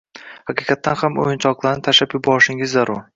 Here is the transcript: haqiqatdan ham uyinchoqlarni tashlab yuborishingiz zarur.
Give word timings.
haqiqatdan 0.51 0.97
ham 1.01 1.19
uyinchoqlarni 1.25 1.85
tashlab 1.89 2.17
yuborishingiz 2.17 2.75
zarur. 2.79 3.05